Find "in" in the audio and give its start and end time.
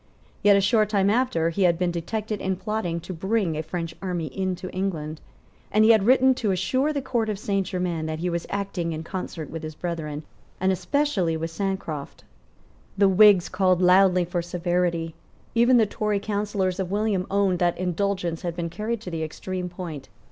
2.41-2.55, 8.93-9.03